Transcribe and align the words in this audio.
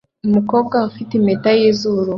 Umukobwa 0.27 0.75
ufite 0.89 1.11
impeta 1.15 1.49
yizuru 1.59 2.09